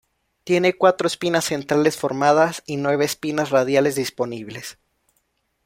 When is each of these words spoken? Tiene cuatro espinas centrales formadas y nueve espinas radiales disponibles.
Tiene 0.45 0.73
cuatro 0.73 1.05
espinas 1.05 1.45
centrales 1.45 1.95
formadas 1.95 2.63
y 2.65 2.77
nueve 2.77 3.05
espinas 3.05 3.51
radiales 3.51 3.93
disponibles. 3.93 4.79